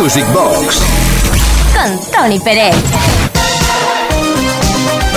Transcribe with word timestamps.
Music 0.00 0.24
Box 0.32 0.80
con 1.74 2.12
Tony 2.12 2.38
Pérez. 2.38 2.76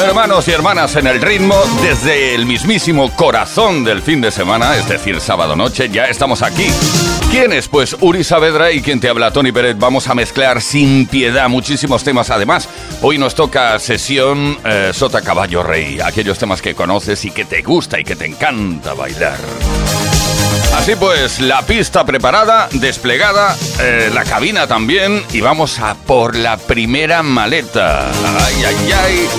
Hermanos 0.04 0.48
y 0.48 0.52
hermanas 0.52 0.96
en 0.96 1.06
el 1.06 1.22
ritmo, 1.22 1.56
desde 1.84 2.34
el 2.34 2.48
mismísimo 2.48 3.16
corazón 3.16 3.84
del 3.84 4.02
fin 4.02 4.22
de 4.22 4.32
semana, 4.32 4.76
es 4.76 4.90
decir, 4.90 5.22
sábado 5.22 5.56
noche, 5.56 5.90
ya 5.90 6.06
estamos 6.06 6.42
aquí. 6.42 6.68
¿Quién 7.30 7.54
es? 7.54 7.68
Pues 7.68 7.96
Uri 8.02 8.24
Saavedra 8.24 8.72
y 8.72 8.82
quien 8.82 9.00
te 9.00 9.08
habla, 9.08 9.32
Tony 9.32 9.52
Pérez. 9.52 9.78
Vamos 9.78 10.08
a 10.08 10.16
mezclar 10.16 10.62
sin 10.62 11.06
piedad 11.06 11.48
muchísimos 11.48 12.04
temas. 12.04 12.32
Además, 12.32 12.68
hoy 13.04 13.20
nos 13.20 13.36
toca 13.36 13.78
sesión 13.78 14.58
eh, 14.66 14.92
Sota 14.94 15.22
Caballo 15.22 15.62
Rey, 15.62 16.00
aquellos 16.00 16.40
temas 16.40 16.62
que 16.62 16.74
conoces 16.74 17.24
y 17.24 17.30
que 17.30 17.46
te 17.46 17.62
gusta 17.62 18.00
y 18.00 18.04
que 18.04 18.16
te 18.16 18.26
encanta 18.26 18.96
bailar. 18.96 19.38
Así 20.76 20.96
pues, 20.96 21.40
la 21.40 21.62
pista 21.62 22.06
preparada, 22.06 22.68
desplegada, 22.72 23.56
eh, 23.80 24.10
la 24.14 24.24
cabina 24.24 24.68
también 24.68 25.24
y 25.32 25.42
vamos 25.42 25.80
a 25.80 25.94
por 25.96 26.36
la 26.36 26.58
primera 26.58 27.22
maleta. 27.24 28.10
Ay, 28.10 28.64
ay, 28.66 28.92
ay. 28.92 29.30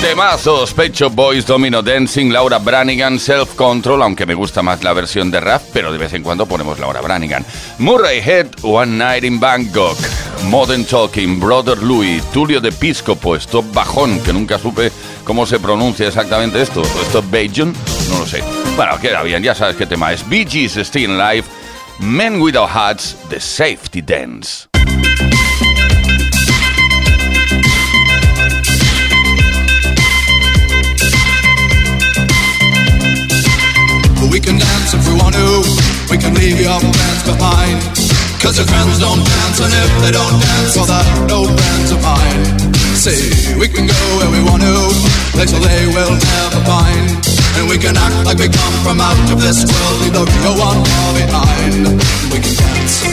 Temazos, 0.00 0.74
Pecho 0.74 1.08
Boys, 1.10 1.46
Domino 1.46 1.82
Dancing, 1.82 2.30
Laura 2.30 2.58
Branigan, 2.58 3.18
Self 3.18 3.54
Control, 3.54 4.02
aunque 4.02 4.26
me 4.26 4.34
gusta 4.34 4.62
más 4.62 4.84
la 4.84 4.92
versión 4.92 5.30
de 5.30 5.40
rap, 5.40 5.62
pero 5.72 5.92
de 5.92 5.98
vez 5.98 6.12
en 6.12 6.22
cuando 6.22 6.46
ponemos 6.46 6.78
Laura 6.78 7.00
Branigan. 7.00 7.44
Murray 7.78 8.20
Head, 8.20 8.48
One 8.62 8.98
Night 8.98 9.24
in 9.24 9.40
Bangkok, 9.40 9.96
Modern 10.44 10.84
Talking, 10.84 11.40
Brother 11.40 11.78
Louis, 11.78 12.22
Tulio 12.32 12.60
de 12.60 12.72
Piscopo, 12.72 13.36
Stop 13.36 13.72
Bajón, 13.72 14.20
que 14.20 14.32
nunca 14.32 14.58
supe 14.58 14.92
cómo 15.26 15.44
se 15.44 15.58
pronuncia 15.58 16.06
exactamente 16.06 16.62
esto, 16.62 16.82
Stop 17.08 17.24
Bajon, 17.30 17.74
no 18.08 18.20
lo 18.20 18.26
sé. 18.26 18.42
Bueno, 18.76 18.98
queda 19.00 19.22
bien, 19.22 19.42
ya 19.42 19.54
sabes 19.54 19.76
qué 19.76 19.84
tema 19.84 20.12
es. 20.12 20.26
Bee 20.26 20.46
Gees, 20.46 20.76
Still 20.76 21.18
Life, 21.18 21.50
Men 21.98 22.40
Without 22.40 22.70
Hats, 22.72 23.16
The 23.28 23.40
Safety 23.40 24.00
Dance. 24.00 24.68
We 34.30 34.40
can 34.40 34.58
dance 34.58 34.94
if 34.94 35.08
we 35.08 35.14
want 35.18 35.34
to. 35.34 35.62
We 36.10 36.18
can 36.18 36.34
leave 36.34 36.60
your 36.60 36.78
friends 36.78 37.22
behind. 37.24 37.80
Cause 38.40 38.58
your 38.58 38.66
friends 38.66 39.00
don't 39.00 39.24
dance, 39.24 39.60
and 39.60 39.72
if 39.72 40.02
they 40.02 40.12
don't 40.12 40.40
dance, 40.40 40.76
well, 40.76 40.86
they're 40.86 41.26
no 41.26 41.44
friends 41.44 41.90
of 41.90 42.02
mine. 42.02 42.65
See, 43.06 43.54
we 43.54 43.68
can 43.68 43.86
go 43.86 43.94
where 44.18 44.30
we 44.32 44.42
want 44.42 44.62
to, 44.62 44.74
places 45.30 45.60
they 45.60 45.86
will 45.86 46.10
never 46.10 46.60
find. 46.66 47.22
And 47.54 47.70
we 47.70 47.78
can 47.78 47.96
act 47.96 48.26
like 48.26 48.36
we 48.36 48.48
come 48.48 48.72
from 48.82 49.00
out 49.00 49.30
of 49.30 49.40
this 49.40 49.62
world, 49.62 50.00
leave 50.02 50.12
the 50.12 50.24
real 50.26 50.58
one 50.58 50.84
far 50.84 51.14
behind. 51.14 52.02
We 52.32 52.40
can 52.42 52.56
dance. 52.58 53.06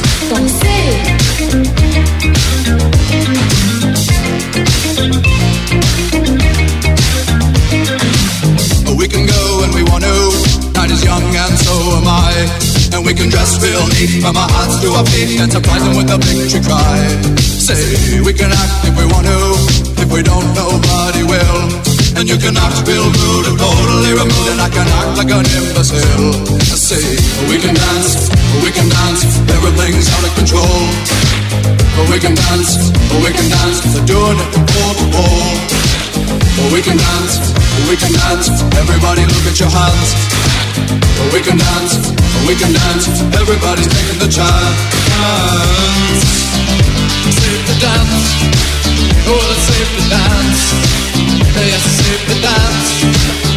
We 8.97 9.07
can 9.07 9.27
go 9.27 9.59
when 9.61 9.75
we 9.75 9.83
want 9.83 10.03
to. 10.05 10.62
Night 10.75 10.91
is 10.91 11.03
young 11.03 11.23
and 11.23 11.55
so 11.59 11.73
am 11.97 12.07
I. 12.07 12.33
And 12.93 13.05
we 13.05 13.13
can 13.13 13.29
dress 13.29 13.57
real 13.61 13.85
neat 13.97 14.21
from 14.21 14.37
our 14.37 14.49
hearts 14.49 14.81
to 14.81 14.89
our 14.93 15.05
feet 15.13 15.39
and 15.41 15.51
surprise 15.51 15.83
them 15.83 15.97
with 15.97 16.09
a 16.13 16.17
victory 16.17 16.61
cry. 16.61 16.97
Say 17.39 18.21
we 18.21 18.33
can 18.33 18.51
act 18.51 18.85
if 18.85 18.93
we 18.97 19.05
want 19.09 19.25
to. 19.25 19.39
If 20.03 20.09
we 20.11 20.21
don't, 20.21 20.45
nobody 20.53 21.23
will. 21.23 21.61
And 22.15 22.29
you 22.29 22.37
can 22.37 22.55
act 22.55 22.85
real 22.85 23.09
rude 23.09 23.45
and 23.49 23.57
totally 23.57 24.13
removed, 24.13 24.49
and 24.53 24.61
I 24.61 24.69
can 24.69 24.85
act 24.85 25.17
like 25.17 25.31
an 25.33 25.45
imbecile. 25.49 26.33
Say 26.61 27.01
we 27.49 27.57
can 27.57 27.73
dance, 27.73 28.29
we 28.61 28.69
can 28.69 28.87
dance. 28.89 29.23
Everything's 29.49 30.07
out 30.13 30.23
of 30.27 30.33
control. 30.37 30.79
But 31.97 32.05
we 32.13 32.19
can 32.19 32.35
dance, 32.35 32.93
we 33.23 33.31
can 33.33 33.49
dance. 33.49 33.81
They're 33.93 34.05
doing 34.05 34.37
it 34.37 34.49
from 34.53 34.65
pole 34.69 34.93
to 34.93 35.05
pole. 35.09 36.02
We 36.71 36.81
can 36.81 36.97
dance, 36.97 37.53
we 37.89 37.97
can 37.97 38.13
dance. 38.13 38.49
Everybody 38.77 39.25
look 39.25 39.45
at 39.49 39.59
your 39.59 39.69
hands. 39.69 40.13
We 41.33 41.41
can 41.41 41.57
dance, 41.57 42.13
we 42.47 42.53
can 42.55 42.73
dance. 42.73 43.07
Everybody's 43.41 43.87
taking 43.87 44.19
the 44.19 44.29
chance. 44.29 44.77
Save 47.33 47.63
the 47.65 47.77
dance. 47.81 48.25
Oh, 49.25 49.49
save 49.65 49.89
the 49.97 50.05
dance. 50.13 50.61
Yes, 51.57 51.83
save 51.97 52.21
the 52.27 52.41
dance. 52.41 53.52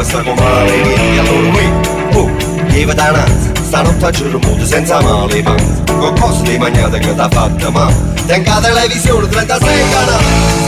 È 0.00 0.22
come 0.22 0.64
vedi 0.64 0.92
E 0.94 1.18
allora 1.18 1.50
qui, 1.50 1.70
oh, 2.14 2.30
lievita 2.68 3.10
nanza 3.10 3.50
Stanotte 3.62 4.06
a 4.06 4.66
senza 4.66 5.00
male 5.00 5.42
panza 5.42 5.82
Qualcosa 6.02 6.42
di 6.42 6.58
mangiata 6.58 6.98
che 6.98 7.14
t'ha 7.14 7.28
fatta 7.28 7.70
ma. 7.70 7.92
Tenga 8.26 8.60
televisione 8.60 9.28
36 9.28 9.82
canali. 9.90 10.24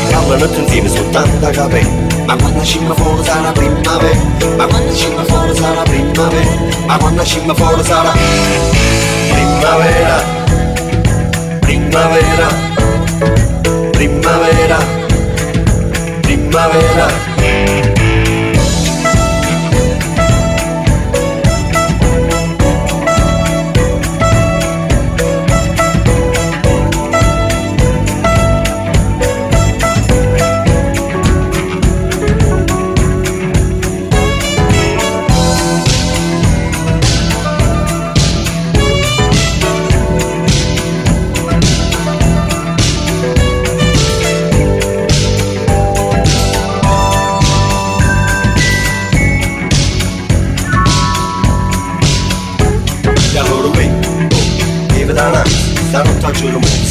Si 0.07 0.13
parlano 0.13 0.47
tutti 0.47 0.61
insieme 0.61 0.89
su 0.89 1.11
tanta 1.11 1.51
capelli 1.51 2.13
ma 2.25 2.37
quando 2.37 2.65
scimma 2.65 2.95
fuori 2.95 3.23
sarà 3.25 3.53
primavera. 3.53 4.21
Ma 4.57 4.67
quando 4.67 4.95
scimma 4.95 5.25
fuori 5.25 5.55
sarà 5.55 5.83
primavera. 5.83 6.51
Ma 6.87 6.97
quando 6.97 7.25
scimma 7.25 7.55
fuori 7.55 7.85
sarà 7.85 8.13
Primavera. 9.33 10.23
Primavera. 11.61 12.47
Primavera. 13.91 14.79
Primavera 16.23 17.34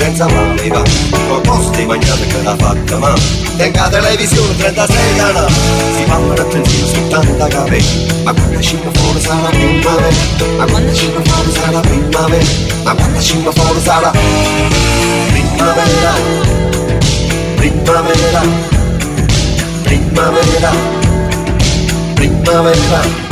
senza 0.03 0.25
male 0.27 0.67
va. 0.67 0.83
Con 1.27 1.41
posti 1.41 1.85
mangiate 1.85 2.25
che 2.27 2.41
l'ha 2.41 2.55
fatta 2.57 2.97
ma 2.97 3.13
Tenga 3.57 3.89
televisione 3.89 4.55
36 4.57 5.15
canali 5.15 5.53
Si 5.53 6.03
fanno 6.05 6.33
attenzione 6.33 6.93
su 6.93 7.07
tanta 7.07 7.47
capelli 7.47 8.07
Ma 8.23 8.33
quando 8.33 8.61
scimma 8.61 8.91
fuori 8.93 9.19
sarà 9.21 9.49
primavera. 9.49 10.07
Ma 10.57 10.65
quando 10.65 10.93
scimma 10.93 11.21
fuori 11.23 11.51
sarà 11.51 11.79
primavera 11.79 12.45
Ma 12.83 12.93
quando 12.93 13.19
scimma 13.19 13.51
fuori 13.51 13.81
sarà 13.81 14.11
Primavera. 15.31 16.13
Primavera 17.55 18.41
Primavera 19.83 20.71
Primavera 22.13 23.31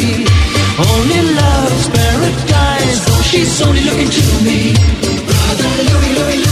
She's 3.31 3.61
only 3.61 3.79
looking 3.85 4.09
to 4.09 4.43
me. 4.43 4.73
Brother 5.25 5.69
Louie, 5.87 6.15
Louie, 6.19 6.43
Louie. 6.43 6.50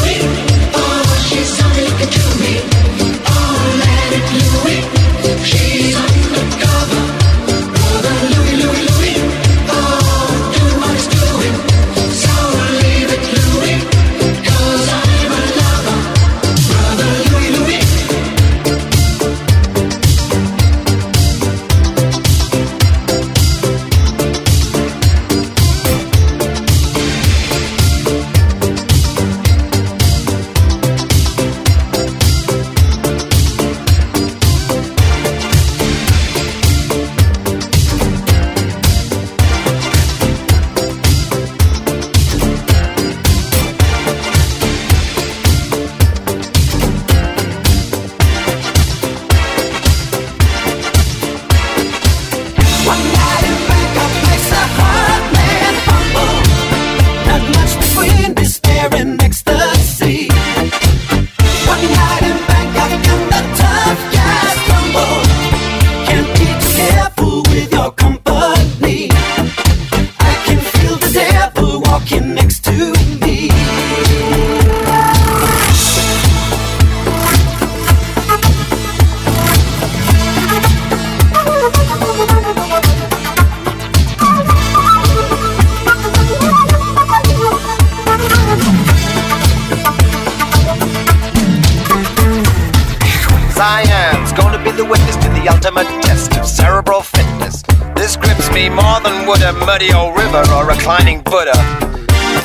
muddy 99.70 99.94
old 99.94 100.18
river 100.18 100.44
or 100.56 100.66
reclining 100.66 101.22
Buddha. 101.22 101.54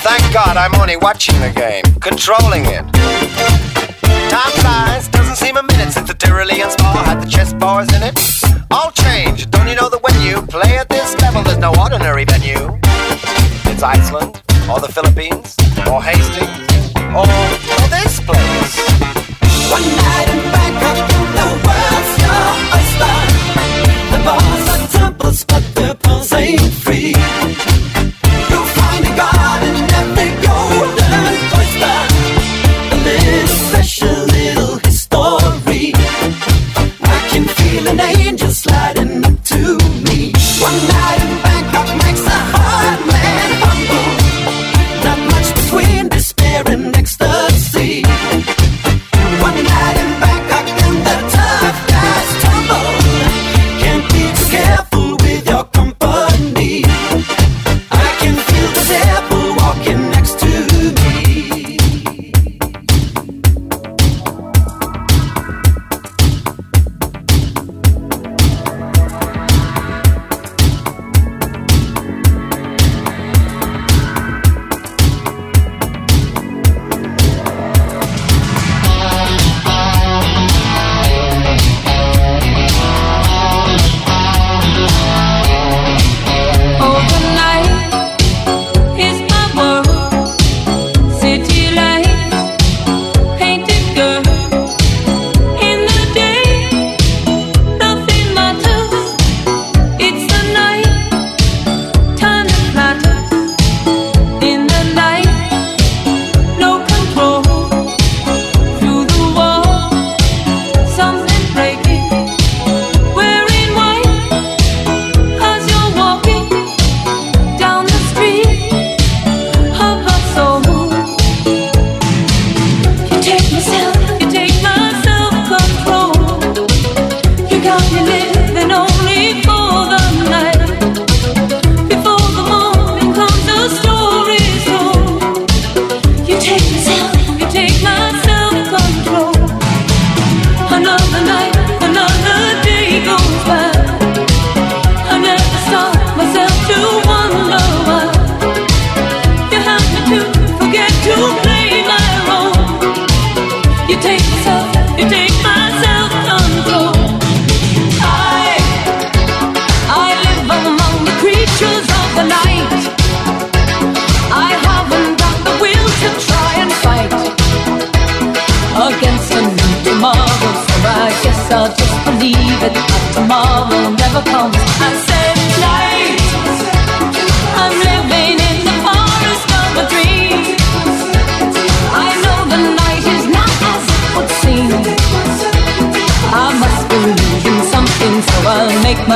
Thank 0.04 0.30
God 0.34 0.58
I'm 0.58 0.74
only 0.78 0.98
watching 0.98 1.40
the 1.40 1.50
game, 1.50 1.82
controlling 1.98 2.66
it. 2.66 2.93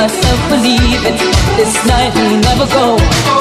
myself 0.01 0.49
believing 0.49 1.17
this 1.57 1.75
night 1.85 2.13
will 2.15 2.37
never 2.39 2.65
go. 2.67 3.38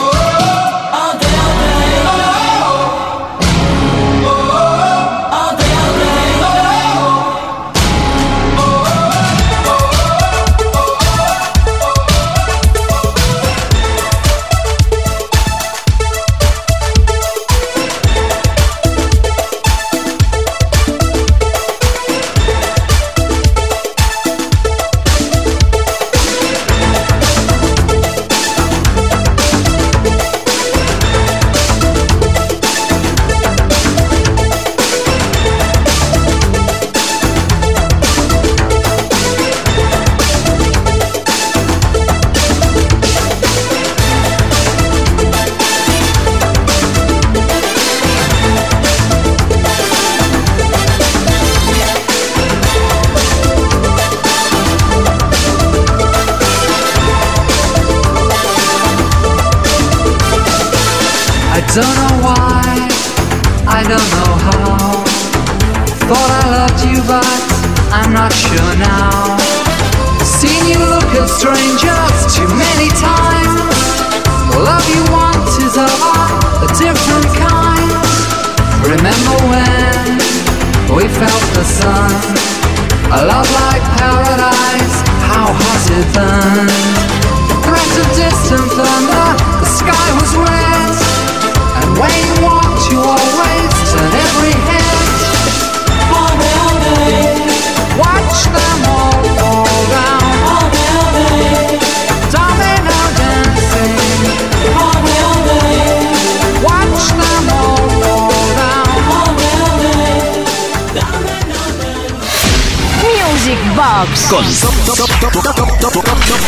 Box. 113.99 114.29
Con 114.29 114.45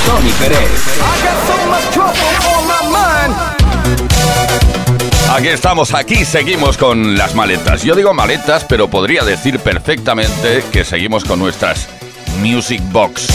Tony 0.06 0.30
Pérez. 0.38 0.70
Aquí 5.32 5.48
estamos, 5.48 5.92
aquí 5.94 6.24
seguimos 6.24 6.76
con 6.76 7.18
las 7.18 7.34
maletas. 7.34 7.82
Yo 7.82 7.96
digo 7.96 8.14
maletas, 8.14 8.64
pero 8.68 8.88
podría 8.88 9.24
decir 9.24 9.58
perfectamente 9.58 10.62
que 10.70 10.84
seguimos 10.84 11.24
con 11.24 11.40
nuestras 11.40 11.88
Music 12.40 12.80
Box. 12.92 13.26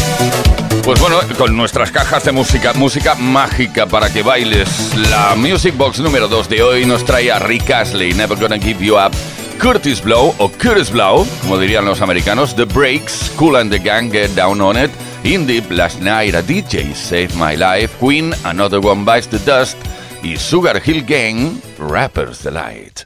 Pues 0.85 0.97
bueno, 1.01 1.17
con 1.37 1.57
nuestras 1.57 1.91
cajas 1.91 2.23
de 2.23 2.31
música, 2.31 2.71
música 2.71 3.15
mágica 3.15 3.85
para 3.85 4.13
que 4.13 4.23
bailes. 4.23 4.95
La 5.09 5.35
Music 5.35 5.75
Box 5.75 5.99
número 5.99 6.29
2 6.29 6.47
de 6.47 6.63
hoy 6.63 6.85
nos 6.85 7.03
trae 7.03 7.33
a 7.33 7.39
Rick 7.39 7.69
Astley, 7.69 8.13
Never 8.13 8.39
Gonna 8.39 8.59
Give 8.59 8.85
You 8.85 8.95
Up, 8.95 9.11
Curtis 9.59 10.01
Blow 10.01 10.33
o 10.37 10.49
Curtis 10.49 10.91
Blow, 10.91 11.25
como 11.41 11.57
dirían 11.57 11.85
los 11.85 12.01
americanos, 12.01 12.55
The 12.55 12.65
Breaks, 12.65 13.31
Cool 13.37 13.57
and 13.57 13.71
the 13.71 13.79
Gang, 13.79 14.11
Get 14.11 14.35
Down 14.35 14.61
on 14.61 14.77
It, 14.77 14.91
In 15.23 15.45
Deep, 15.47 15.69
Last 15.69 15.99
Night, 16.01 16.35
a 16.35 16.41
DJ, 16.41 16.93
Save 16.93 17.35
My 17.35 17.55
Life, 17.55 17.97
Queen, 17.99 18.33
Another 18.43 18.79
One 18.79 19.03
Bites 19.03 19.27
the 19.27 19.39
Dust 19.39 19.77
y 20.23 20.37
Sugar 20.37 20.79
Hill 20.79 21.03
Gang, 21.05 21.61
Rapper's 21.77 22.43
Delight. 22.43 23.05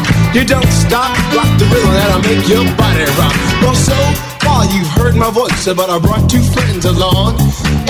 You 0.33 0.45
don't 0.45 0.71
stop, 0.71 1.11
rock 1.35 1.51
the 1.59 1.67
rhythm 1.67 1.91
that'll 1.91 2.23
make 2.23 2.47
your 2.47 2.63
body 2.79 3.05
rock. 3.19 3.35
Well, 3.61 3.75
so 3.75 3.97
far 4.39 4.65
you've 4.71 4.87
heard 4.95 5.15
my 5.15 5.29
voice, 5.29 5.67
but 5.73 5.89
I 5.89 5.99
brought 5.99 6.29
two 6.29 6.41
friends 6.41 6.85
along. 6.85 7.35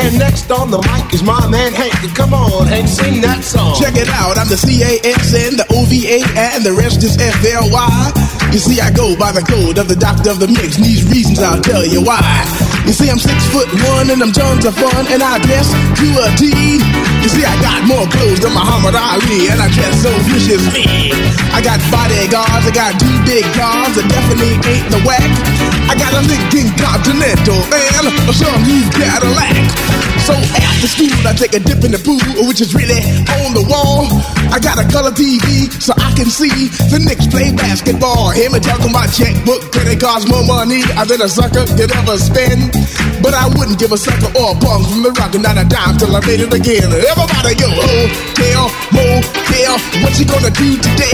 And 0.01 0.17
next 0.17 0.49
on 0.49 0.71
the 0.71 0.81
mic 0.81 1.13
is 1.13 1.21
my 1.23 1.47
man 1.47 1.73
Hank. 1.73 1.93
Come 2.15 2.33
on, 2.33 2.67
Hank, 2.67 2.87
sing 2.87 3.21
that 3.21 3.43
song. 3.43 3.75
Check 3.77 3.95
it 3.95 4.09
out, 4.09 4.37
I'm 4.37 4.49
the 4.49 4.57
C-A-S-N, 4.57 5.57
the 5.57 5.67
O-V-A, 5.69 6.25
and 6.37 6.65
the 6.65 6.73
rest 6.73 7.03
is 7.03 7.17
F-L-Y. 7.17 8.31
You 8.51 8.59
see, 8.59 8.81
I 8.81 8.91
go 8.91 9.15
by 9.15 9.31
the 9.31 9.45
code 9.45 9.77
of 9.77 9.87
the 9.87 9.95
doctor 9.95 10.31
of 10.31 10.39
the 10.39 10.47
mix, 10.47 10.75
and 10.75 10.85
these 10.85 11.07
reasons 11.07 11.39
I'll 11.39 11.61
tell 11.61 11.85
you 11.85 12.01
why. 12.03 12.19
You 12.85 12.93
see, 12.93 13.09
I'm 13.09 13.19
six 13.19 13.37
foot 13.53 13.69
one, 13.95 14.09
and 14.09 14.21
I'm 14.21 14.33
tons 14.33 14.65
of 14.65 14.75
fun, 14.75 15.07
and 15.07 15.23
I 15.23 15.39
dress 15.39 15.71
to 15.71 16.07
a 16.19 16.27
T. 16.35 17.10
You 17.21 17.29
see, 17.29 17.45
I 17.45 17.53
got 17.61 17.85
more 17.85 18.09
clothes 18.09 18.41
than 18.41 18.49
Muhammad 18.57 18.97
Ali, 18.97 19.45
and 19.53 19.61
I 19.61 19.69
dress 19.69 20.01
so 20.01 20.09
viciously. 20.25 20.89
I 21.53 21.61
got 21.61 21.77
bodyguards, 21.93 22.65
I 22.65 22.73
got 22.73 22.97
two 22.97 23.13
big 23.29 23.45
cars 23.53 23.93
that 23.93 24.09
definitely 24.09 24.57
ain't 24.65 24.89
the 24.89 24.97
whack. 25.05 25.29
I 25.85 25.93
got 25.93 26.17
a 26.17 26.21
Lincoln 26.25 26.73
Continental 26.81 27.61
and 27.61 28.09
a 28.09 28.33
some 28.33 28.61
new 28.65 28.81
Cadillac. 28.97 29.53
So 30.25 30.33
after 30.33 30.89
school, 30.89 31.13
I 31.21 31.37
take 31.37 31.53
a 31.53 31.61
dip 31.61 31.85
in 31.85 31.93
the 31.93 32.01
pool, 32.01 32.21
which 32.49 32.61
is 32.61 32.73
really 32.73 33.01
on 33.37 33.53
the 33.53 33.65
wall. 33.69 34.09
I 34.49 34.57
got 34.57 34.81
a 34.81 34.85
color 34.89 35.13
TV 35.13 35.69
so 35.77 35.93
I 35.97 36.09
can 36.17 36.25
see 36.25 36.73
the 36.89 36.97
Knicks 37.05 37.27
play 37.29 37.53
basketball. 37.53 38.31
Hear 38.33 38.49
me 38.49 38.57
talking 38.57 38.89
about 38.89 39.13
checkbook, 39.13 39.69
credit 39.69 40.01
cards, 40.01 40.25
more 40.25 40.45
money 40.45 40.81
than 41.05 41.21
a 41.21 41.29
sucker 41.29 41.69
could 41.69 41.91
ever 41.93 42.17
spend. 42.17 42.73
But 43.21 43.37
I 43.37 43.45
wouldn't 43.53 43.77
give 43.77 43.91
a 43.93 43.97
sucker 43.97 44.33
or 44.33 44.51
a 44.51 44.57
punk 44.57 44.81
from 44.89 45.05
the 45.05 45.11
rock 45.13 45.33
and 45.37 45.45
not 45.45 45.57
a 45.57 45.65
dime 45.65 45.97
till 46.01 46.09
I 46.09 46.19
made 46.25 46.41
it 46.41 46.49
again. 46.53 46.89
Everybody 46.89 47.53
go, 47.53 47.69
oh, 47.69 48.09
hotel, 48.33 48.65
motel, 48.89 49.75
what 50.01 50.17
you 50.17 50.25
gonna 50.25 50.49
do 50.49 50.69
today? 50.81 51.13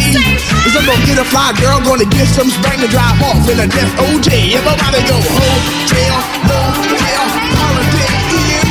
Is 0.64 0.72
I'm 0.72 0.88
gonna 0.88 1.04
get 1.04 1.20
a 1.20 1.28
fly 1.28 1.52
girl, 1.60 1.84
gonna 1.84 2.08
get 2.08 2.28
some 2.32 2.48
spring 2.48 2.80
to 2.80 2.88
drive 2.88 3.20
off 3.28 3.44
in 3.52 3.60
a 3.60 3.68
death 3.68 3.92
OJ. 4.00 4.56
Everybody 4.56 5.00
go, 5.04 5.18
oh, 5.20 5.60
hotel, 5.68 6.16
motel, 6.48 7.24
holiday 7.60 8.16
inn. 8.40 8.70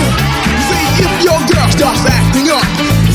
See 0.66 1.04
if 1.04 1.12
your 1.20 1.40
girl 1.52 1.68
starts 1.76 2.02
acting 2.08 2.48
up, 2.48 2.64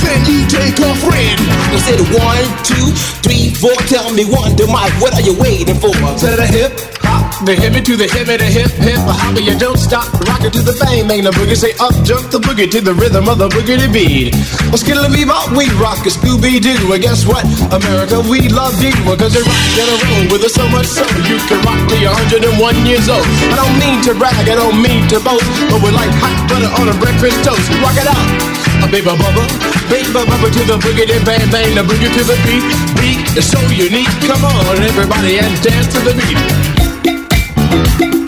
then 0.06 0.22
you 0.30 0.46
take 0.46 0.78
her 0.78 0.96
friend. 1.02 1.38
I 1.74 1.78
said 1.82 2.02
one, 2.14 2.46
two, 2.62 2.88
three, 3.26 3.50
four. 3.58 3.74
Tell 3.90 4.14
me 4.14 4.30
one, 4.30 4.54
to 4.58 4.70
Mike, 4.70 4.94
what 5.02 5.18
are 5.18 5.26
you 5.26 5.34
waiting 5.34 5.82
for? 5.82 5.92
Said 6.22 6.38
a 6.38 6.46
hip 6.46 6.78
hop, 7.02 7.21
the 7.46 7.58
hip 7.58 7.74
it 7.74 7.86
to 7.86 7.98
the 7.98 8.06
hip 8.06 8.30
it, 8.30 8.38
the 8.38 8.46
hip 8.46 8.70
hip 8.86 9.02
hop, 9.02 9.34
you 9.42 9.58
don't 9.58 9.78
stop, 9.78 10.06
rock 10.30 10.46
it 10.46 10.54
to 10.54 10.62
the 10.62 10.78
bang 10.78 11.08
bang, 11.10 11.26
the 11.26 11.34
boogie 11.34 11.58
say 11.58 11.74
up, 11.82 11.94
jump 12.06 12.30
the 12.30 12.38
boogie 12.38 12.70
to 12.70 12.82
the 12.82 12.94
rhythm 12.94 13.26
of 13.26 13.42
the 13.42 13.50
boogie 13.50 13.82
to 13.82 13.90
beat. 13.90 14.38
Well, 14.70 14.78
skittle 14.78 15.06
and 15.06 15.14
bebop, 15.14 15.50
we 15.58 15.66
rock 15.82 16.06
a 16.06 16.12
Scooby 16.14 16.62
Doo. 16.62 16.78
Well, 16.86 17.02
guess 17.02 17.26
what? 17.26 17.42
America, 17.74 18.22
we 18.22 18.46
love 18.50 18.78
you 18.78 18.94
because 19.10 19.34
you 19.34 19.42
rock 19.42 19.74
and 19.74 19.90
roll 20.06 20.26
with 20.38 20.46
us 20.46 20.54
so 20.54 20.66
much 20.70 20.86
so 20.86 21.02
you 21.26 21.38
can 21.50 21.58
rock 21.66 21.82
till 21.90 21.98
you're 21.98 22.14
101 22.14 22.86
years 22.86 23.10
old. 23.10 23.26
I 23.50 23.58
don't 23.58 23.78
mean 23.82 23.98
to 24.06 24.14
brag, 24.14 24.46
I 24.46 24.54
don't 24.54 24.78
mean 24.78 25.10
to 25.10 25.18
boast, 25.22 25.46
but 25.74 25.82
we're 25.82 25.96
like 25.96 26.14
hot 26.22 26.38
butter 26.46 26.70
on 26.78 26.94
a 26.94 26.96
breakfast 27.02 27.42
toast. 27.42 27.66
Rock 27.82 27.98
it 27.98 28.06
out. 28.06 28.28
A 28.82 28.88
baby 28.90 29.10
bubba, 29.14 29.46
baby 29.90 30.10
bubba 30.14 30.48
to 30.50 30.62
the 30.70 30.78
boogie, 30.78 31.10
then 31.10 31.26
bang 31.26 31.46
bang, 31.50 31.74
the 31.74 31.82
boogie 31.82 32.10
to 32.14 32.22
the 32.22 32.38
beat. 32.46 32.66
Beat 33.02 33.22
is 33.34 33.50
so 33.50 33.62
unique. 33.74 34.10
Come 34.30 34.46
on, 34.46 34.78
everybody, 34.82 35.42
and 35.42 35.54
dance 35.62 35.90
to 35.94 36.00
the 36.06 36.14
beat. 36.14 36.81
Bucks 37.72 38.21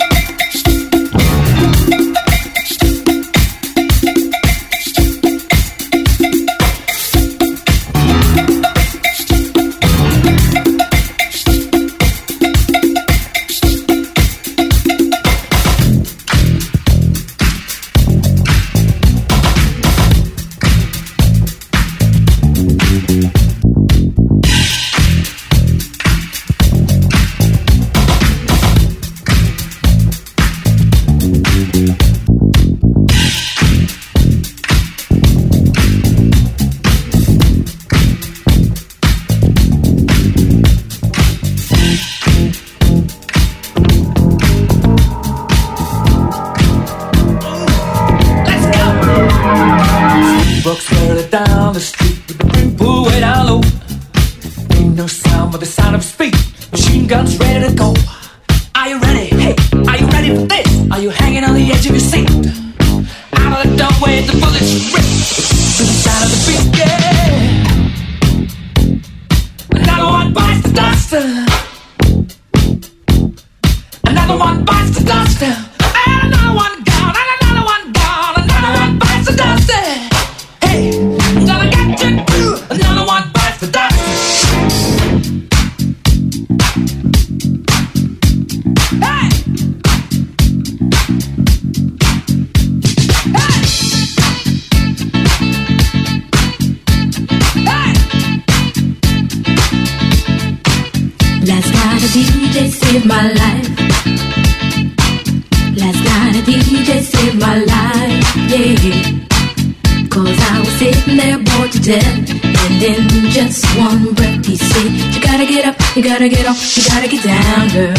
gotta 116.14 116.30
get 116.30 116.46
off, 116.46 116.78
you 116.78 116.84
gotta 116.90 117.08
get 117.08 117.24
down, 117.24 117.70
girl. 117.70 117.96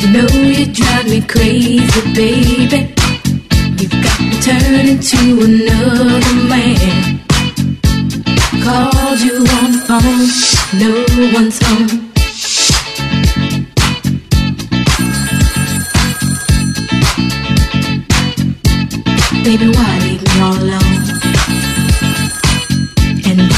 You 0.00 0.08
know 0.10 0.26
you 0.42 0.66
drive 0.72 1.06
me 1.08 1.20
crazy, 1.20 2.00
baby. 2.16 2.92
You've 3.78 3.96
got 4.02 4.18
me 4.18 4.36
turning 4.42 4.98
to 4.98 5.18
another 5.46 6.34
man. 6.50 7.20
Called 8.64 9.20
you 9.20 9.36
on 9.58 9.70
the 9.70 9.78
phone, 9.86 10.26
no 10.82 10.90
one's 11.32 11.58
home. 11.62 12.06
Baby, 19.44 19.68
why 19.68 20.15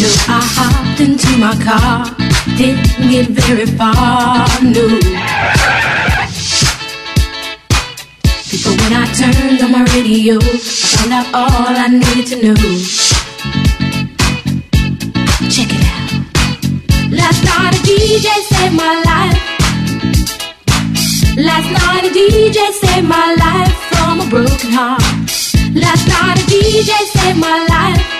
Know 0.00 0.06
I 0.28 0.40
hopped 0.56 1.00
into 1.00 1.36
my 1.36 1.52
car, 1.60 2.08
didn't 2.56 3.10
get 3.10 3.26
very 3.28 3.66
far, 3.66 4.48
no. 4.64 4.88
But 8.64 8.74
when 8.80 8.92
I 8.96 9.04
turned 9.12 9.60
on 9.60 9.72
my 9.72 9.84
radio, 9.92 10.38
I 10.40 10.56
found 10.56 11.12
out 11.12 11.26
all 11.34 11.76
I 11.76 11.88
needed 11.88 12.26
to 12.28 12.36
know. 12.40 12.56
Check 15.52 15.68
it 15.68 15.84
out. 15.84 16.10
Last 17.12 17.44
night 17.44 17.74
a 17.74 17.80
DJ 17.84 18.28
saved 18.48 18.74
my 18.74 18.94
life. 19.04 19.40
Last 21.36 21.68
night 21.76 22.04
a 22.04 22.08
DJ 22.08 22.72
saved 22.72 23.06
my 23.06 23.34
life 23.34 23.76
from 23.92 24.20
a 24.20 24.26
broken 24.30 24.72
heart. 24.72 25.02
Last 25.74 26.08
night 26.08 26.38
a 26.38 26.44
DJ 26.48 26.90
saved 27.12 27.38
my 27.38 27.66
life. 27.68 28.19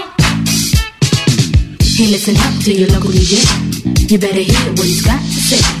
Listen 2.09 2.35
up 2.35 2.63
to 2.63 2.73
your 2.73 2.89
local 2.89 3.11
DJ. 3.11 4.09
You 4.09 4.17
better 4.17 4.39
hear 4.39 4.71
what 4.71 4.85
he's 4.85 5.05
got 5.05 5.19
to 5.21 5.27
say. 5.27 5.80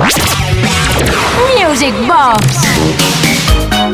Music 0.00 1.94
Box. 2.06 2.40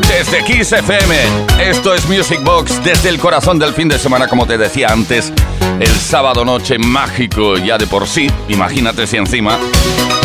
Desde 0.07 0.41
Kiss 0.43 0.71
FM, 0.71 1.15
esto 1.59 1.93
es 1.93 2.07
Music 2.07 2.41
Box 2.43 2.81
desde 2.81 3.09
el 3.09 3.19
corazón 3.19 3.59
del 3.59 3.73
fin 3.73 3.89
de 3.89 3.99
semana, 3.99 4.27
como 4.27 4.45
te 4.45 4.57
decía 4.57 4.87
antes, 4.87 5.33
el 5.81 5.89
sábado 5.89 6.45
noche 6.45 6.77
mágico 6.79 7.57
ya 7.57 7.77
de 7.77 7.87
por 7.87 8.07
sí, 8.07 8.31
imagínate 8.47 9.05
si 9.05 9.17
encima 9.17 9.59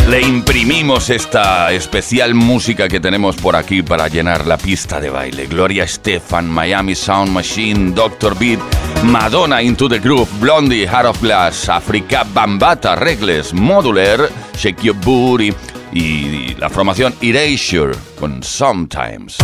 le 0.09 0.21
imprimimos 0.21 1.09
esta 1.09 1.71
especial 1.71 2.33
música 2.33 2.87
que 2.87 2.99
tenemos 2.99 3.35
por 3.35 3.55
aquí 3.55 3.83
para 3.83 4.07
llenar 4.07 4.47
la 4.47 4.57
pista 4.57 4.99
de 5.01 5.09
baile. 5.09 5.47
Gloria 5.47 5.83
Estefan, 5.83 6.49
Miami 6.49 6.95
Sound 6.95 7.29
Machine, 7.31 7.91
Dr. 7.93 8.37
Beat, 8.37 8.59
Madonna 9.03 9.61
Into 9.61 9.87
the 9.89 9.99
Groove, 9.99 10.29
Blondie, 10.39 10.87
Heart 10.87 11.07
of 11.07 11.21
Glass, 11.21 11.69
Africa 11.69 12.25
Bambata, 12.33 12.95
Regles, 12.95 13.53
Modular, 13.53 14.29
Shake 14.55 14.83
Your 14.83 14.95
Booty, 14.95 15.53
y 15.93 16.55
la 16.55 16.69
formación 16.69 17.13
Erasure 17.21 17.95
con 18.19 18.41
Sometimes. 18.43 19.37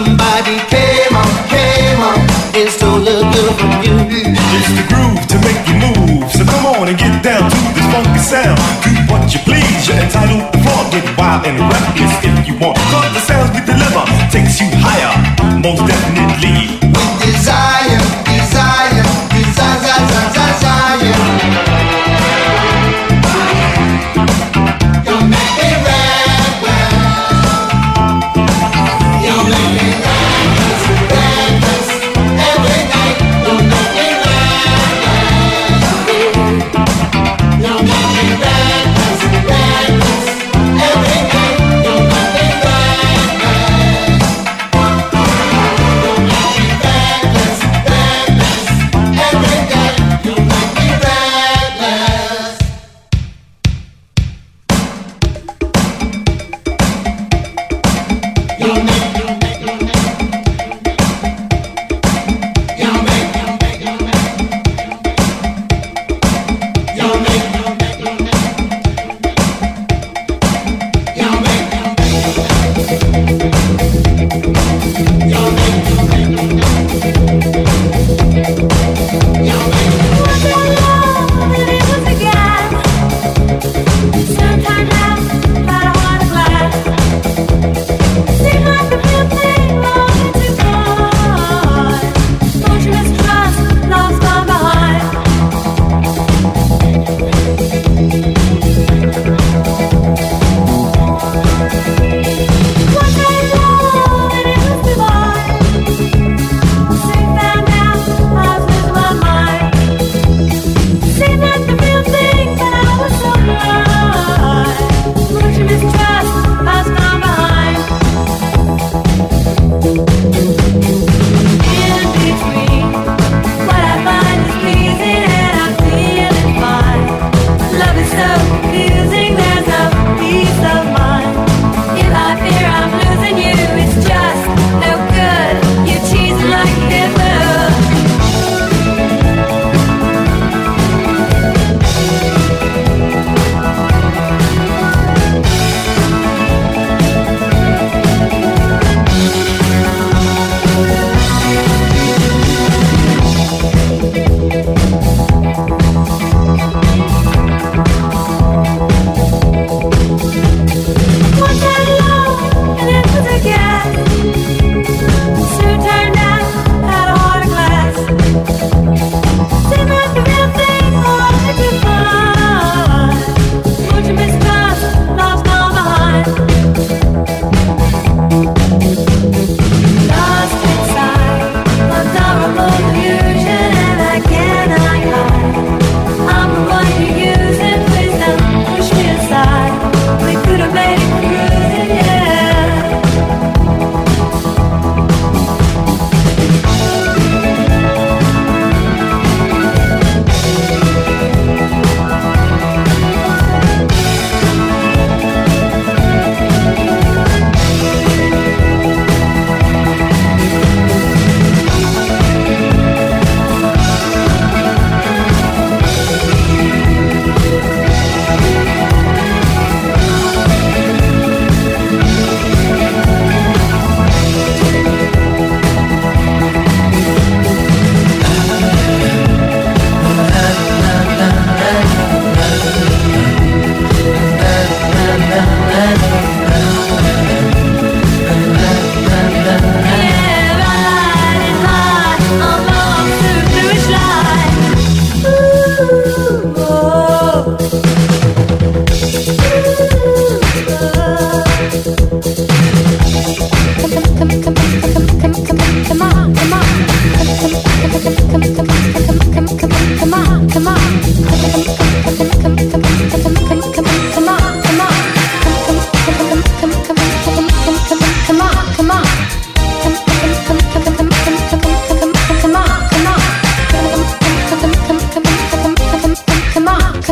Somebody 0.00 0.56
came 0.72 1.12
on, 1.12 1.28
came 1.52 2.00
on, 2.00 2.16
and 2.56 2.70
stole 2.70 3.04
a 3.04 3.20
girl 3.20 3.52
from 3.52 3.84
you. 3.84 4.00
It's 4.56 4.72
the 4.72 4.84
groove 4.88 5.28
to 5.28 5.36
make 5.44 5.60
you 5.68 5.76
move, 5.76 6.24
so 6.32 6.42
come 6.46 6.64
on 6.72 6.88
and 6.88 6.96
get 6.96 7.22
down 7.22 7.50
to 7.50 7.58
this 7.76 7.84
funky 7.92 8.18
sound. 8.18 8.56
Do 8.80 8.96
what 9.12 9.28
you 9.28 9.40
please, 9.44 9.86
you're 9.86 9.98
entitled 9.98 10.50
to 10.54 10.58
floor. 10.64 10.88
Get 10.90 11.04
wild 11.18 11.44
and 11.44 11.60
reckless 11.60 12.16
if 12.24 12.48
you 12.48 12.56
want, 12.56 12.78
cause 12.88 13.12
the 13.12 13.20
sounds 13.20 13.52
we 13.52 13.60
deliver 13.60 14.00
takes 14.32 14.58
you 14.58 14.68
higher, 14.80 15.12
most 15.60 15.84
definitely. 15.84 16.89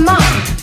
mom. 0.09 0.58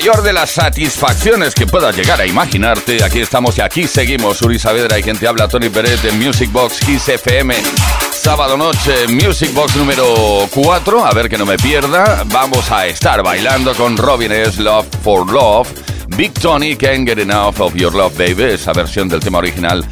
mayor 0.00 0.22
de 0.22 0.32
las 0.32 0.52
satisfacciones 0.52 1.54
que 1.54 1.66
puedas 1.66 1.94
llegar 1.94 2.18
a 2.22 2.26
imaginarte. 2.26 3.04
Aquí 3.04 3.20
estamos 3.20 3.58
y 3.58 3.60
aquí 3.60 3.86
seguimos. 3.86 4.40
Uri 4.40 4.58
Saavedra 4.58 4.98
y 4.98 5.02
quien 5.02 5.18
te 5.18 5.28
habla, 5.28 5.46
Tony 5.46 5.68
Pérez 5.68 6.02
de 6.02 6.10
Music 6.12 6.50
Box 6.50 6.80
Kiss 6.80 7.06
FM. 7.10 7.54
Sábado 8.10 8.56
noche, 8.56 9.08
Music 9.08 9.52
Box 9.52 9.76
número 9.76 10.48
4. 10.54 11.04
A 11.04 11.12
ver 11.12 11.28
que 11.28 11.36
no 11.36 11.44
me 11.44 11.58
pierda. 11.58 12.22
Vamos 12.28 12.70
a 12.72 12.86
estar 12.86 13.22
bailando 13.22 13.74
con 13.74 13.94
Robin 13.98 14.32
S. 14.32 14.62
Love 14.62 14.86
for 15.02 15.30
Love. 15.30 15.68
Big 16.16 16.32
Tony 16.32 16.76
Can't 16.76 17.06
Get 17.06 17.18
Enough 17.18 17.60
of 17.60 17.74
Your 17.74 17.94
Love, 17.94 18.16
Baby. 18.16 18.54
Esa 18.54 18.72
versión 18.72 19.06
del 19.06 19.20
tema 19.20 19.36
original 19.36 19.84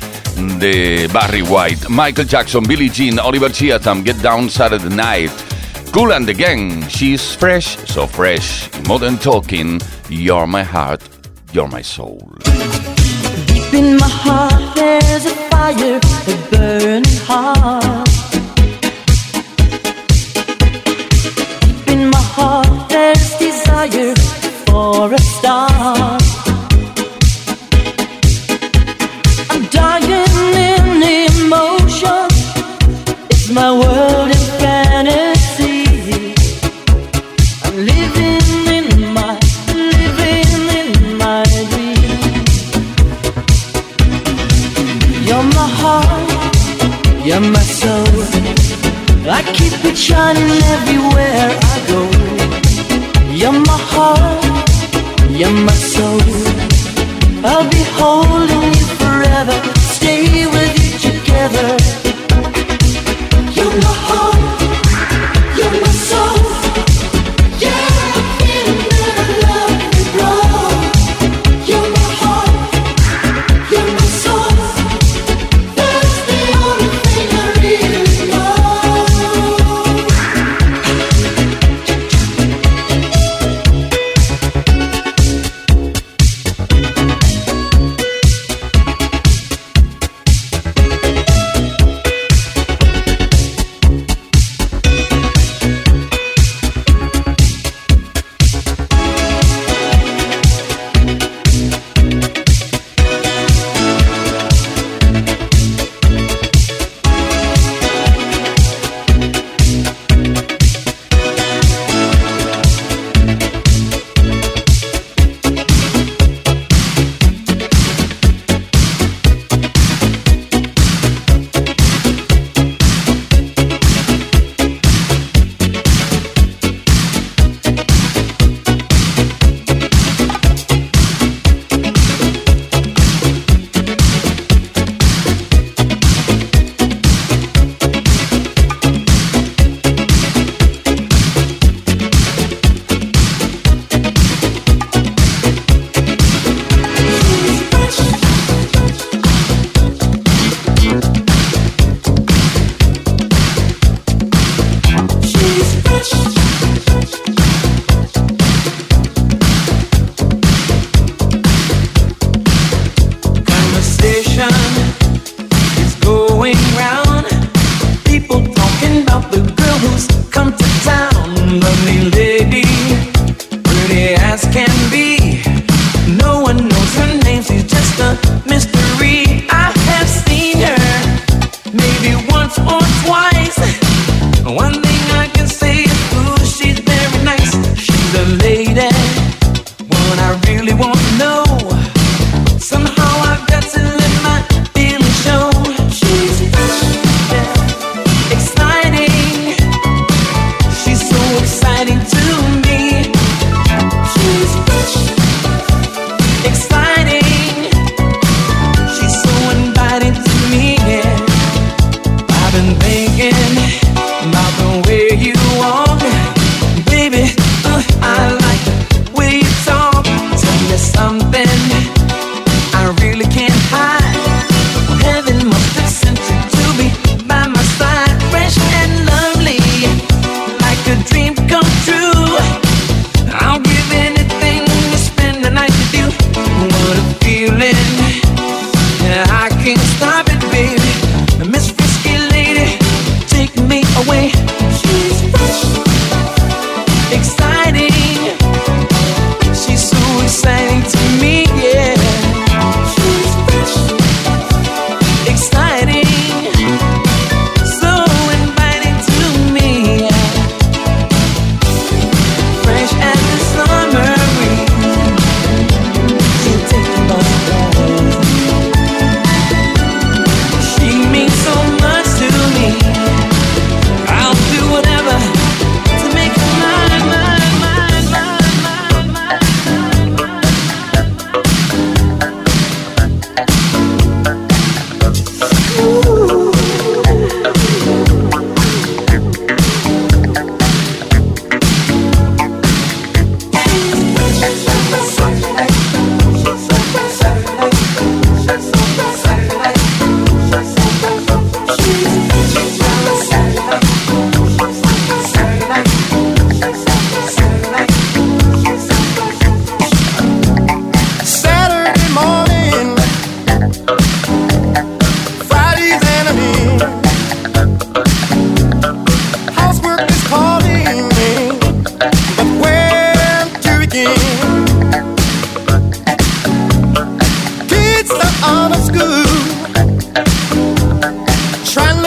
de 0.58 1.06
Barry 1.12 1.42
White. 1.42 1.86
Michael 1.90 2.26
Jackson, 2.26 2.62
Billie 2.62 2.88
Jean, 2.88 3.18
Oliver 3.18 3.52
Cheatham, 3.52 4.02
Get 4.02 4.16
Down 4.22 4.48
Saturday 4.48 4.88
Night. 4.88 5.32
Kool 5.98 6.12
and 6.12 6.28
the 6.28 6.32
Gang. 6.32 6.86
She's 6.86 7.34
fresh, 7.34 7.76
so 7.88 8.06
fresh. 8.06 8.70
Modern 8.86 9.18
talking. 9.18 9.80
You're 10.08 10.46
my 10.46 10.62
heart, 10.62 11.02
you're 11.52 11.66
my 11.66 11.82
soul. 11.82 12.20
Deep 13.46 13.74
in 13.74 13.96
my 13.96 14.08
heart, 14.08 14.76
there's 14.76 15.26
a 15.26 15.34
fire. 15.50 16.57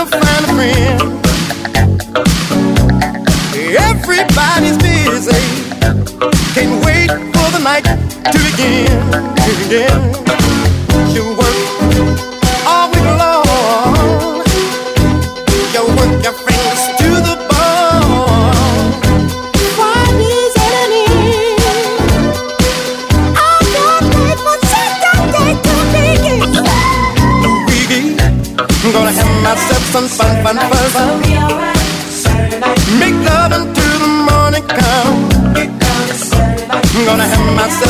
to 0.06 0.08
find 0.08 0.24
a 0.24 0.54
friend. 0.56 1.02
Everybody's 3.78 4.78
busy. 4.78 5.44
Can't 6.56 6.86
wait 6.86 7.10
for 7.34 7.48
the 7.52 7.60
night 7.64 7.86
to 8.32 8.38
begin. 8.50 8.90
To 9.46 9.52
begin. 9.62 10.00
To 11.14 11.22
work 11.38 11.61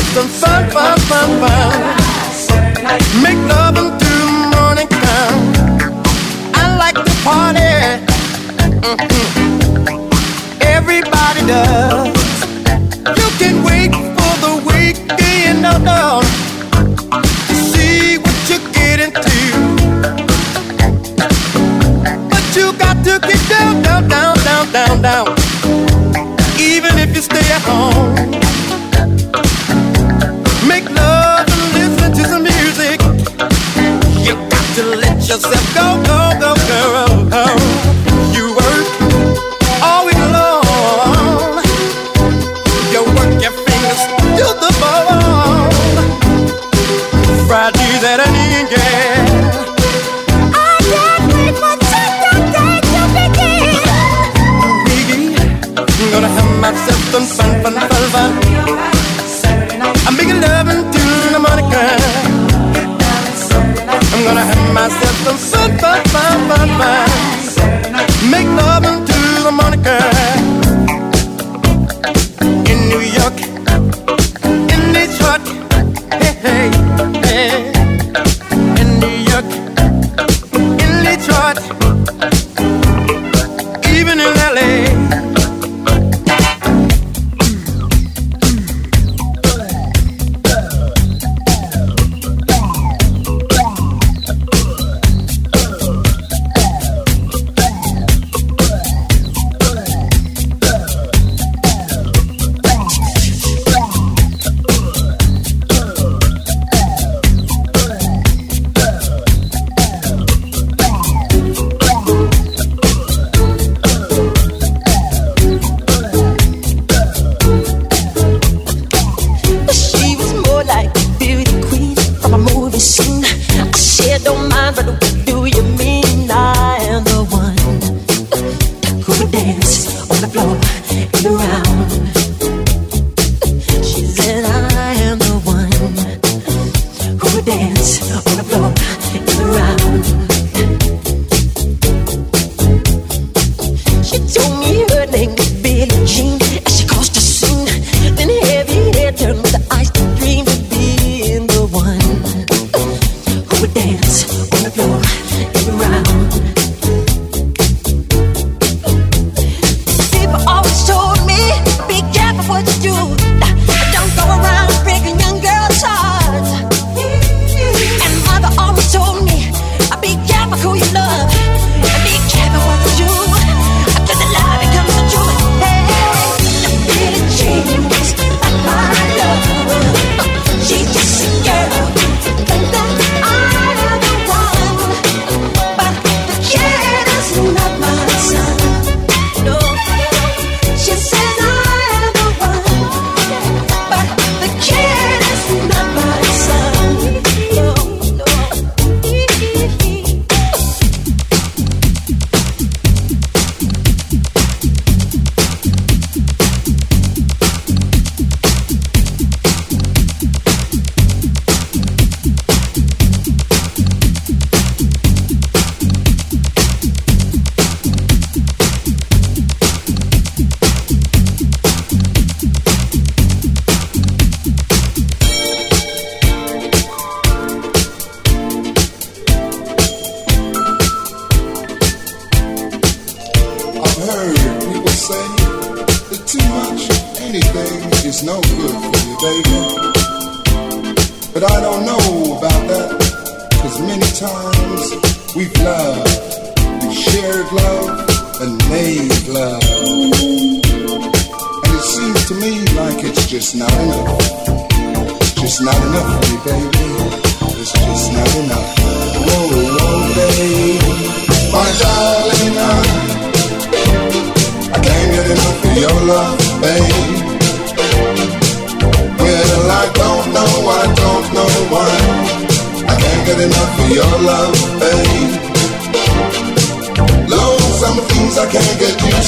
have 0.01 0.13
some 0.13 0.27
fun, 0.27 0.69
fun, 0.69 0.99
fun, 1.09 1.29
fun. 1.41 3.23
Make 3.23 3.37
love 3.49 3.77
until 3.77 4.11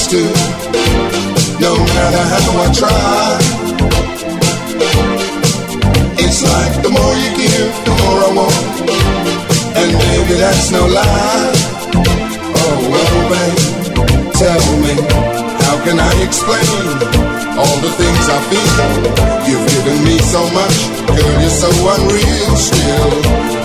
used 0.04 0.10
to. 0.10 0.22
No 1.60 1.72
matter 1.76 2.24
how 2.32 2.62
I 2.62 2.68
try. 2.80 3.38
It's 6.18 6.42
like 6.42 6.82
the 6.82 6.90
more 6.90 7.14
you 7.22 7.30
give, 7.40 7.72
the 7.84 7.94
more 8.00 8.20
I 8.24 8.30
want. 8.38 8.76
And 9.80 9.90
baby, 9.92 10.34
that's 10.40 10.70
no 10.72 10.86
lie. 10.86 11.52
Oh, 12.60 12.76
well, 12.92 13.16
babe, 13.30 13.60
tell 14.40 14.64
me, 14.84 14.94
how 15.64 15.76
can 15.84 15.98
I 16.00 16.12
explain 16.22 16.86
all 17.58 17.76
the 17.80 17.92
things 18.00 18.24
I 18.28 18.40
feel? 18.50 18.80
You've 19.48 19.66
given 19.68 20.04
me 20.04 20.18
so 20.18 20.42
much, 20.58 20.78
girl, 21.06 21.40
you're 21.40 21.58
so 21.64 21.70
unreal 21.94 22.56
still. 22.56 23.10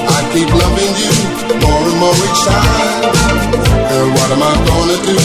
I 0.08 0.30
keep 0.34 0.50
loving 0.50 0.96
you 1.04 1.49
more 1.64 1.84
and 1.90 1.98
more 2.00 2.18
each 2.28 2.42
time. 2.48 3.02
Girl, 3.90 4.10
what 4.18 4.30
am 4.36 4.44
I 4.44 4.54
gonna 4.70 4.98
do? 5.10 5.18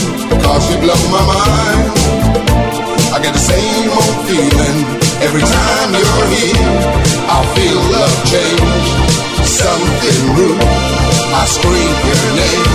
Cause 0.42 0.64
you 0.70 0.78
blow 0.82 1.00
my 1.14 1.22
mind. 1.30 1.84
I 3.14 3.18
get 3.22 3.32
the 3.32 3.44
same 3.52 3.90
old 3.90 4.16
feeling 4.26 4.78
every 5.22 5.42
time 5.42 5.88
you're 5.94 6.28
here. 6.34 6.70
I 7.30 7.38
feel 7.54 7.80
love 7.94 8.16
change, 8.32 8.86
something 9.46 10.20
rude. 10.36 10.60
I 10.60 11.42
scream 11.46 11.94
your 12.10 12.22
name. 12.38 12.66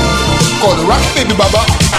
Call 0.62 0.76
the 0.76 0.86
rock, 0.88 1.03
baby, 1.16 1.36
baba. 1.36 1.99